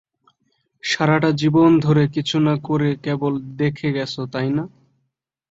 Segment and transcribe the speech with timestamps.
[0.83, 4.63] সারাটা জীবন ধরে কিছু না করে কেবল দেখে গেছো, তাই না?